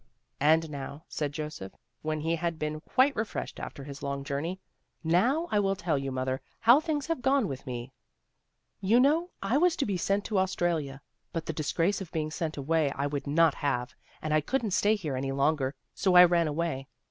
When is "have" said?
7.05-7.21, 13.53-13.93